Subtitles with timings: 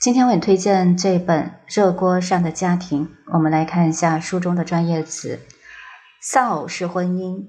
[0.00, 5.38] 今天为你推荐这本《热锅上的家庭》，我们来看一下书中的专业词：
[6.20, 7.46] 丧偶式婚姻。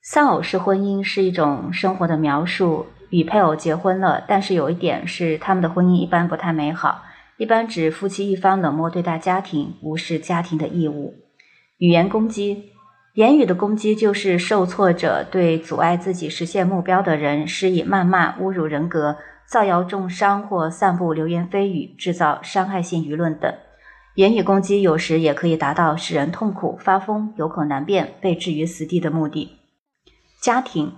[0.00, 7.02] 丧偶式婚姻是一种生活的描述，与配偶结婚了，但是有一点是他们的婚姻一般不太美好，
[7.42, 11.16] 一般指夫妻一方冷漠对待家庭，无视家庭的义务。
[11.78, 12.70] 语言攻击，
[13.14, 19.16] 言语的攻击就是受挫者对阻碍自己实现目标的人施以谩骂、侮辱人格。
[19.44, 23.52] 造谣重伤或散布流言蜚语，制造伤害性舆论等
[24.14, 29.58] 言语攻击，有时也可以达到使人痛苦、发疯、有口难辩、被置于死地的目的。
[30.40, 30.92] 家庭，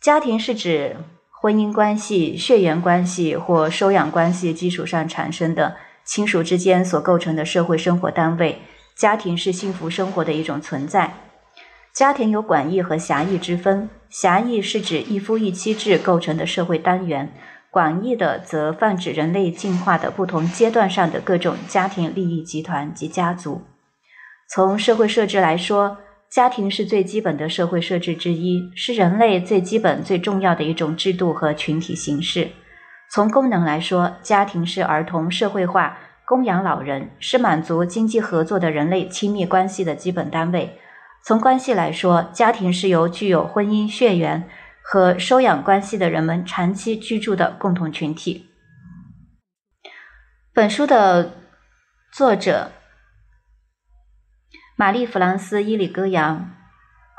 [0.00, 0.98] 家庭是指
[1.40, 8.58] 婚姻关系、血缘关系或收养关系基础上产生的亲属之间所构成的社会生活单位。
[8.94, 11.14] 家庭是幸福生活的一种存在。
[11.94, 17.32] 家庭有广义和狭义之分，狭义是指一夫一妻制构成的社会单元。
[17.70, 23.62] 广义的则泛指人类进化的不同阶段上的各种家庭利益集团及家族。
[24.50, 25.96] 从社会设置来说，
[26.30, 32.48] 家庭是最基本的社会设置之一，是人类最基本最重要的一种制度和群体形式。
[33.10, 40.78] 从功能来说，家庭是儿童社会化、供养老人，是满足经济合作的人类亲密关系的基本单位。
[41.24, 44.48] 从关系来说，家庭是由具有婚姻血缘。
[44.82, 48.46] 和收养关系的人们长期居住的共同群体。
[50.52, 51.34] 本书的
[52.10, 52.72] 作者
[54.80, 56.38] 玛丽·弗朗斯·伊里戈扬·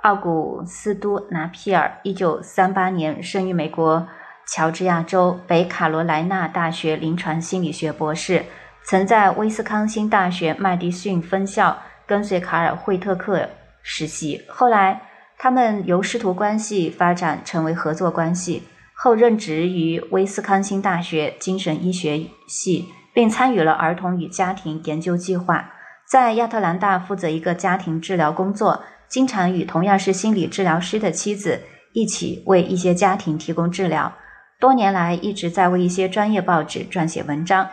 [0.02, 4.08] 奥古斯都·拿皮尔，一九三八年生于美国
[4.48, 8.44] 乔治亚州北卡罗来纳大学临床心理学博士，
[8.84, 13.48] 曾在威斯康星大学麦迪逊分校跟随卡尔·惠特克
[13.84, 15.04] 实习，后来。
[15.38, 18.64] 他们由师徒关系发展成为合作关系，
[18.96, 25.72] 后任职于威斯康星大学精神医学系，并参与了儿童与家庭研究计划。
[26.12, 31.62] 在亚特兰大负责一个家庭治疗工作，经常与同样是心理治疗师的妻子
[31.94, 34.12] 一起为一些家庭提供治疗。
[34.60, 37.66] 多年来一直在为一些专业报纸撰写文章。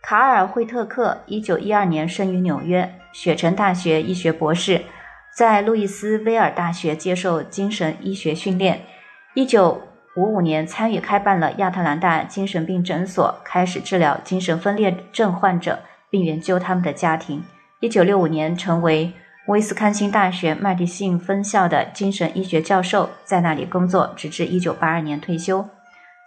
[0.00, 4.82] 卡尔·惠特克，一九一二年生于纽约，雪城大学医学博士。
[5.36, 8.82] 在路易斯威尔大学接受精神医学训练。
[9.34, 9.82] 一九
[10.14, 17.42] 五五年参与开办了亚特兰大精神病诊所，开始治疗精神分裂症患者，并研究他们的家庭。
[17.82, 19.12] 一九六五年成为
[19.48, 25.68] 威斯康星大学麦迪逊分校的精神医学教授，在那里工作直至一九八二年退休。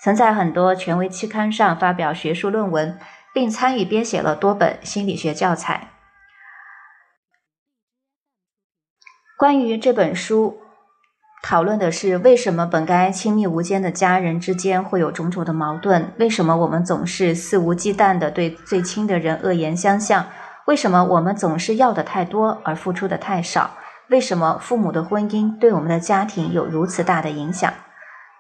[0.04, 3.00] 曾在很多权威期刊上发表学术论文，
[3.34, 5.92] 并参与编写了多本心理学教材。
[9.38, 10.58] 关于这本书，
[11.42, 16.12] 讨论的是为什么本该亲密无间的家人之间会有种种的矛盾？
[16.20, 20.28] 为什么我们总是肆无忌惮地对最亲的人恶言相向？
[20.66, 23.78] 为什么我们总是要的太多而付出的太少？
[24.10, 27.72] 为什么父母的婚姻对我们的家庭有如此大的影响？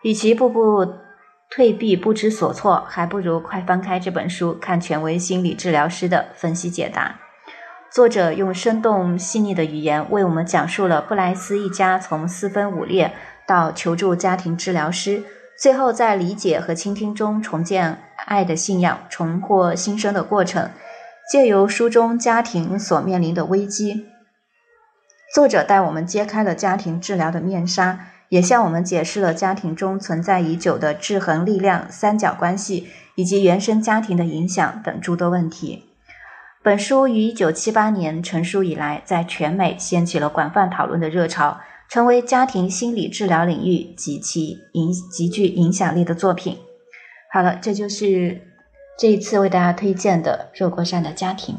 [0.01, 0.87] 与其步步
[1.49, 7.15] 退避不知所措，还不如快翻开这本书，看权威心理治疗师的分析解答。
[7.91, 13.13] 作者用生动细腻的语言为我们讲述了布莱斯一家从四分五裂
[13.47, 15.23] 到求助家庭治疗师，
[15.57, 20.71] 最后在理解和倾听中重建爱的信仰、重获新生的过程。
[21.29, 24.05] 借由书中家庭所面临的危机，
[25.33, 35.85] 作者带我们揭开了家庭治疗的面纱，也向我们解释了家庭中存在已久的制衡力量、三角关系以及原生家庭的影响等诸多问题。
[36.63, 41.59] 本书于一九七八年成书以来，在全美掀起了广泛讨论的热潮，
[41.89, 46.59] 成为家庭心理治疗领域极其影极具影响力的作品。
[47.31, 48.41] 好了，这就是
[48.97, 51.55] 这一次为大家推荐的《热锅上的家庭》。